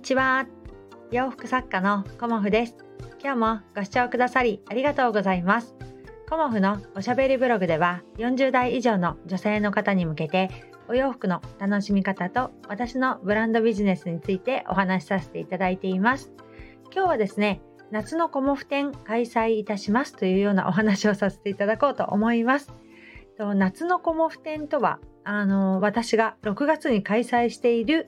[0.00, 0.46] にちは。
[1.10, 2.74] 洋服作家のコモフです。
[3.22, 5.74] 今日もご視聴くださりありがとうございます。
[6.26, 10.48] コモフのおしゃべりブログでは40代以上の女性の方に向けて
[10.88, 16.32] お洋服の楽しみ方と私のブランドビジネスについてお話しさせていただいています。
[16.84, 17.60] 今日はですね
[17.90, 22.72] 夏のコモフ展開催いたしますというようなお話をさせていただこうと思います。
[23.38, 28.06] 夏のコモフ展とはあの私が6月に開催している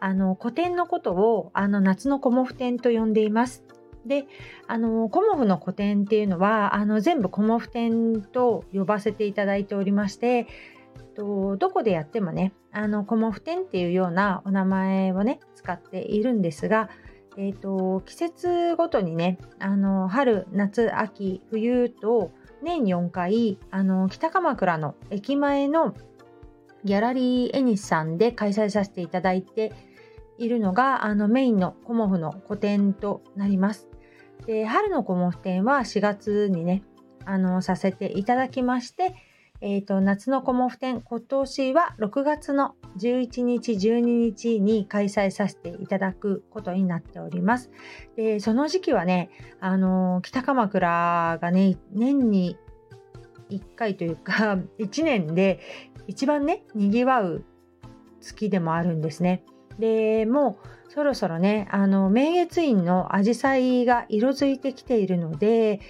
[0.00, 3.64] あの古典のことをあの夏のコモフ展と呼んでいます。
[4.06, 4.26] で
[4.66, 10.46] あのコモフの古典っていうのはあの全部コモフ展と呼ばせていただいておりまして
[11.14, 16.88] とどこでやってもねあのコモフ展っていうようなお名前をね使っているんですが、
[17.36, 22.32] えーと、季節ごとにねあの春夏秋冬と
[22.62, 25.94] 年4回あの北鎌倉の駅前の
[26.84, 29.72] ギャラリーエニスさんで開催させていただいて
[30.40, 33.88] いるのがあのメインのコモフの個展となります。
[34.46, 36.82] で春のコモフ展は4月にね
[37.26, 39.14] あのさせていただきまして、
[39.60, 47.70] えーと、夏のコモフ展今年は6月の11日12日に開催させていただくことになっております。
[48.16, 49.28] でその時期はね
[49.60, 52.56] あの北鎌倉がね年に
[53.50, 55.60] 1回というか 1年で
[56.06, 57.44] 一番ねにぎわう
[58.22, 59.44] 月でもあるんですね。
[59.80, 65.80] でもうそろそろねあの明月院のアジサイが色づいてきているので、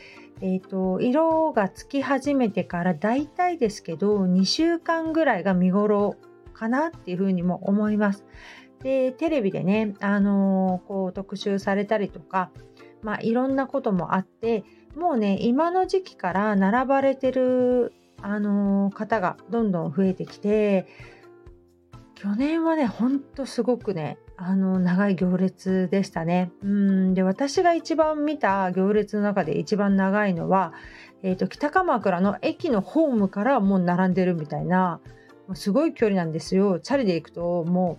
[0.43, 6.17] えーと、色がつき始めてからだいたいですけど2週間ぐらいが見頃
[6.55, 8.25] かなっていうふうにも思います。
[8.83, 12.51] でテレビでね、あのー、こう特集されたりとか、
[13.03, 14.65] まあ、いろんなこともあって
[14.97, 20.87] もうね今の時期から並ばれてる、あのー、方がどんどん増えてきて
[22.21, 26.53] 去年はね、ほんとすごくね、あの、長い行列でしたね。
[26.63, 30.75] うん、で、私が一番見た行列の中で一番長いのは、
[31.23, 35.01] えっ、ー、と、北鎌倉の駅のホームからもう並んでるみたいな、
[35.47, 36.79] もうすごい距離なんですよ。
[36.79, 37.97] チャリで行くと、も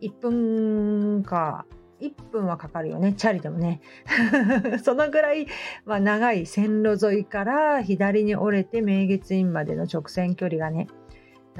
[0.00, 1.64] う1分か、
[2.00, 3.82] 1分はかかるよね、チャリでもね。
[4.82, 5.46] そのぐらい、
[5.84, 10.88] まあ、長い線路沿いから左に折れて明月院までの直線距離がね、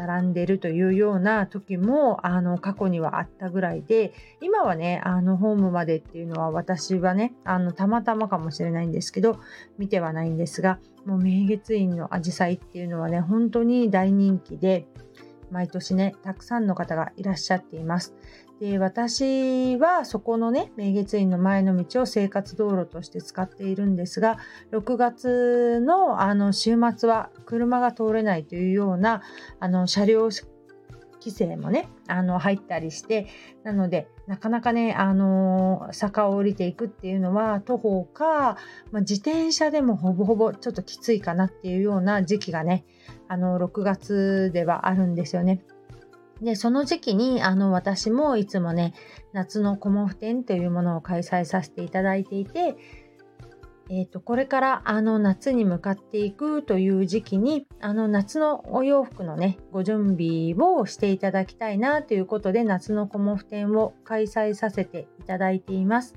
[0.07, 9.39] 並んでるというような時もあの過去にはあったぐらいで今はねあのホームまでっていうのは私はねあのたまたまかもしれないんですけど
[9.79, 14.87] 見てはないんですがもう明月院のアジサイっていうのはね本当に大人気で
[15.51, 18.15] 毎年ねたくさんの方がいらっしゃっています。
[18.61, 24.37] で私はそこのね明月院の前の道を生活道路として使っているんですが
[24.71, 29.23] 6月のあの週末は車が通れないというような
[29.61, 30.31] あの車両
[31.21, 33.27] 規制もねあの入ったりして
[33.63, 38.57] なのでなかなかねあの坂を降りていくっていうのは徒歩か、
[38.91, 42.85] まあ、自転車でもほぼほぼちょっときついかなっていうような時期がね
[43.29, 45.63] あの6月ではあるんですよね。
[46.43, 48.95] で、その時期に、あの、私もいつもね、
[49.33, 52.77] 夏のコモフ展というものを開催させていただいていて、
[53.93, 66.15] えーと、これからあの夏に向かっていくという時期にあの夏のお洋服のねご準備をしていただきたいなということで夏のコモフ展を開催させていただいています。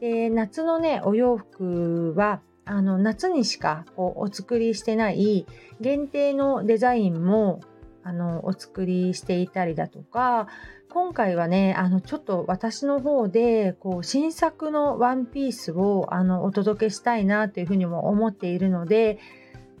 [0.00, 5.46] で夏のねお洋服はあの夏にしかこうお作りしてない
[5.80, 7.60] 限定のデザインも
[8.02, 10.48] あのお作りしていたりだとか
[10.94, 19.18] 今回はねあのちょっと私の方でこう新作のワンピースをあのお届けしたいなというふうにも思っているので、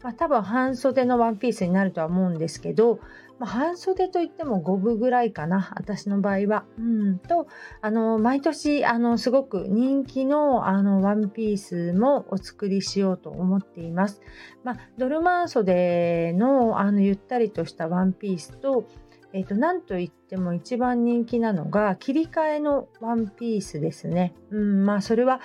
[0.02, 2.98] まあ、多分半袖のワンピースになるとは思うんですけど
[3.38, 6.64] まあ、半袖といっても5分ぐらいかな私の場合は。
[6.78, 7.46] うんと
[7.80, 14.20] あの毎年あのすごく人気のあのワンピースもお作りしようと思っています。
[14.62, 18.86] まあ、ドルマン袖のあのゆったりとしたワンピースと
[19.34, 24.32] えーと、なんといっても一番人気なのが切り替えのワンピースですね。
[24.50, 25.40] うん、まあそれは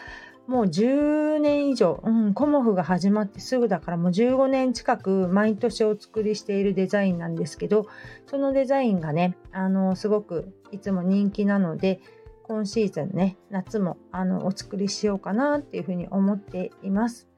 [0.45, 7.87] もう10年以上、うん、コモフが始まってすぐだからもう15年近く毎年お作りしているデザインなんですけど
[8.27, 11.99] そのデザインがねあのすごくいつも人気なので
[12.43, 17.29] 今シーズンね夏もあのお作りしようかなっていうふうに思っています。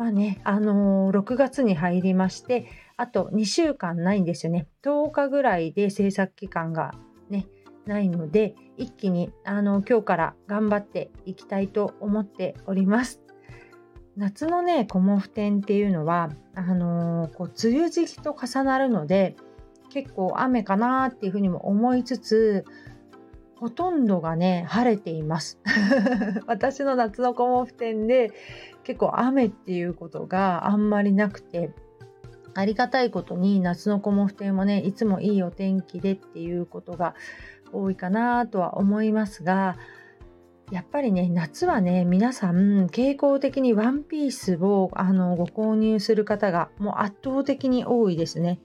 [0.00, 2.66] まあね、あのー、6月に入りまして、
[3.00, 4.68] あと2週間ないんですよね。
[4.82, 6.92] 10日ぐらいで制作期間が
[7.30, 7.46] ね、
[7.86, 13.22] ないので一気にあの今日から頑張っていきたいと思っております。
[14.18, 19.34] 夏のねコモフ展っていうのはあのー、こう梅雨時期と重なるので
[19.88, 22.66] 結構雨かなっていうふうにも思いつつ
[23.56, 25.58] ほとんどがね晴れています
[26.46, 28.30] 私の夏のコモフ展で
[28.84, 31.70] 結構雨っていうことがあんまりなくて
[32.54, 37.14] ありがたいことに夏のコモフ展もねいつもいいお天気でっていうことが
[37.72, 39.76] 多いかなとは思いますが
[40.70, 48.60] やっぱりね夏はね皆さん傾向的にワンピースをあのご購入する方がもう圧倒的に多いですね。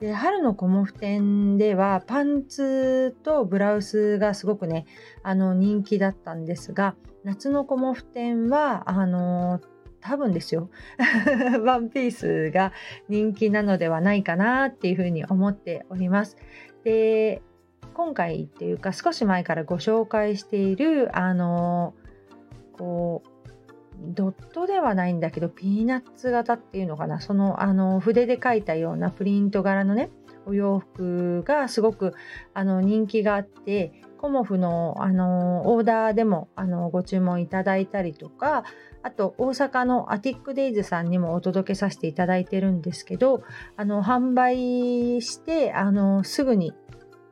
[0.00, 4.86] で春のコモフ展ではパンツとブラウスがすごくね
[5.22, 9.60] あの人気だったんですが夏のコモフ展はあの
[10.00, 10.70] 多分ですよ
[11.64, 12.72] ワンピースが
[13.08, 16.36] 人気なのではないかなっていうふうに思っております。
[16.84, 17.42] で
[17.94, 21.94] 今回っていうか少し前からご紹介しているあの
[22.72, 23.30] こう
[24.02, 30.10] ドットではないんだけどピーナッツ型っていうのかなそのあの筆で描いたようなプリント柄のね
[30.46, 32.14] お洋服がすごく
[32.54, 38.64] あの人気があってコモフのあのオーダーでもあのご注文いただいたりとか
[39.02, 43.42] あと大阪のアティックデイズさんにもお届けさせていただいてるんですけど
[43.78, 46.74] あの販売してあのすぐに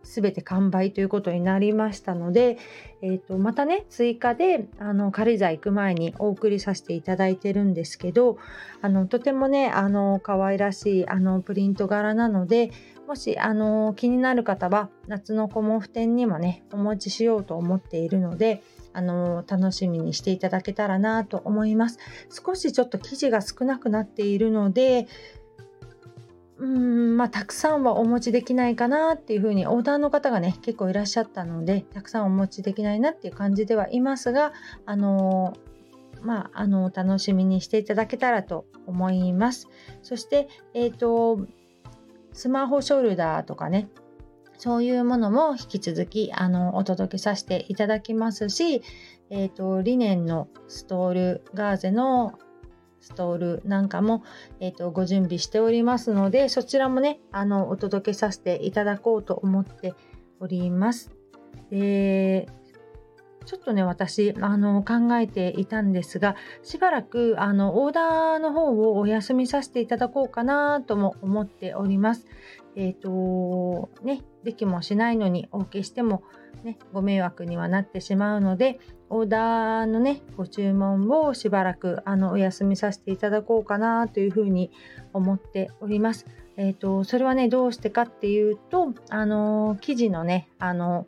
[0.02, 2.56] 全て完売ということになりましたので、
[3.02, 8.38] えー、とまたね追加であの軽井沢行く前にお送りさせていただいてるんですけど
[8.80, 12.70] あのとてもねあの可愛らしいあのプリント柄なので
[13.08, 18.62] もしあの気になる方は夏のコモフ展にもねお持ちしようと思っているので
[18.92, 25.08] あの楽しみにしていただけたらなと思います少しちょっと生地が少なくなっているので
[26.58, 34.52] うんまあ、たくさんはお持ちできないかなっていうふうにオーダーの方がね結構いらっしゃったのでたくさんお持ちできないなっていう感じではいますが
[34.84, 35.56] あの
[36.20, 39.68] まあ、あの楽しみにしていただけたらと思います。
[40.02, 41.46] そして、えーと、
[42.38, 43.88] スマホショルダーとかね
[44.58, 48.80] そういうものも引き続きあのお届けさせていただきますし、
[49.28, 52.38] えーと、リネンのストールガーゼの
[53.00, 54.22] ストールなんかも、
[54.60, 59.94] えーと、ご準備しておりますのでそちらもねあのお届けさせていただこうと思って
[60.38, 61.10] おります。
[61.72, 62.48] で
[63.48, 72.26] ちょっとね私あの考えていたんですがしばらくあのオーダーの方をお休みさせていただこうかなとも思っております。
[72.76, 76.22] えっ、ー、とねできもしないのにお受けしても
[76.62, 84.70] ねご迷惑にはなってしまうのでオーダーのねご注文をしばらくあのお休みさせていただこうかなというふうに
[85.14, 86.26] 思っております。
[86.58, 91.06] えっ、ー、とそれはねどうしてかっていうとあの生地のねあの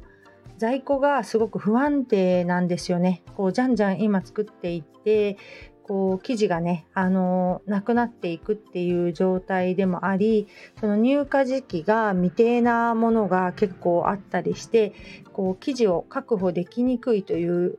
[0.60, 3.22] 在庫がすごく不安定なんですよね。
[3.34, 5.38] こうじゃんじゃん今作っていって
[5.84, 10.48] こう生地がね、あのなくなっていくっていう状態でもあり
[10.78, 14.92] その入荷時期が未定なものが結構あったりして
[15.32, 17.78] こう生地を確保できにくいという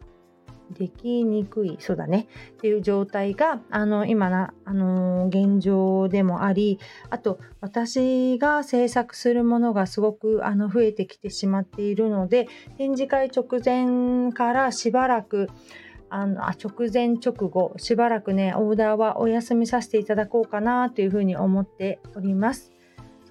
[0.72, 6.80] できにくいそうだねっていう状態があの今な、あの、現状でもあり
[7.10, 12.48] あと私が制作するものがすごくあの増えてきてしまっているので
[12.78, 15.50] 展示会直前からしばらく
[16.10, 22.72] あのあ直前直後しばらくねオーダーはお休みさせていただこうかなというふうに思っております。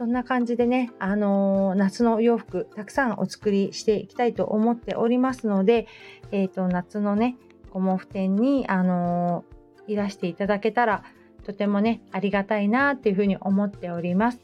[0.01, 5.87] そんな感じでね、あのー、夏の洋服たくさんお作りしていきたいと思っておりますので、
[6.33, 7.37] えーと、夏のね、
[7.71, 11.05] コモフ展に、あのー、いらしていただけたら
[11.45, 14.41] とてもね、ありがたいなっていうふうに思っております。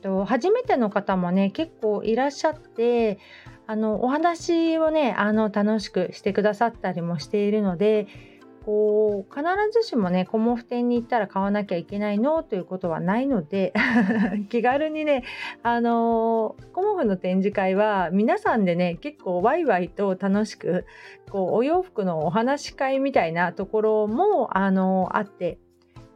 [0.00, 3.18] と初めての方もね、結構いらっしゃって、
[3.66, 8.06] あのお話をね、あの楽しくしてくださったりもしているので、
[8.64, 13.74] こう必ずしもねコモフ店に行ったら買わなきゃいけないのということはないので
[14.48, 15.24] 気軽にね
[15.62, 20.86] あのコモフの展示会は皆さんでね結構ワイワイと楽しく
[21.30, 25.58] こうお洋服のお話し会みたいなところもあのあって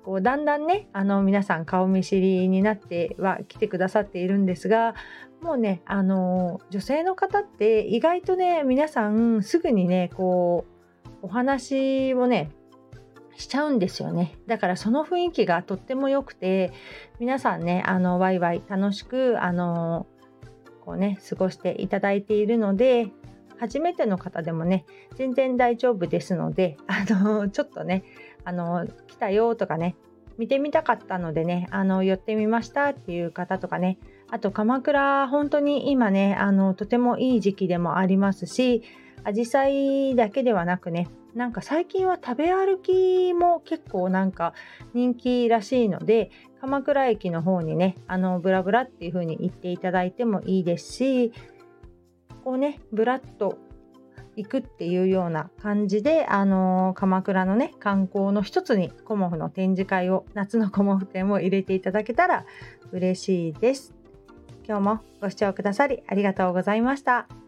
[0.05, 4.95] こうだんだんねあの皆さん顔見知りになっては来てくださっているんですが
[5.43, 10.77] もうねあの女性の方って意外とね皆さんすぐにねこう
[11.22, 12.50] お話をね
[13.37, 14.37] しちゃうんですよね。
[14.46, 16.72] だからその雰囲気がとっても良くて
[17.20, 20.06] 皆さんねあのワイワイ楽しくあの
[20.84, 23.10] こうね過ごしていただいているので
[23.58, 24.84] 初めての方でもね
[25.16, 28.04] 全然大丈夫ですので あのちょっとね
[28.44, 29.96] あの来たよとかね
[30.37, 33.98] 見てみたかったのでねあの寄ってみましたっていう方とかね
[34.30, 38.82] あと鎌倉本当に今ねあのとてもいい時期でもありますし
[39.28, 44.54] アジサイだけではなくねなんか最近は食べ歩きも結構なんか
[44.94, 46.30] 人気らしいので
[46.62, 51.32] 鎌倉駅の方にねあのブラブラっていう風に行っていただいてもいいですし
[52.42, 53.58] こうねブラッと
[54.37, 62.47] 行くっていうような感じで、あのー、鎌倉のね観光の一つにコモフの展示会を夏のコモフ展を入れていただけたら
[62.92, 63.94] 嬉しいです。
[64.66, 67.48] 今日もご視聴くださりありがとうございました。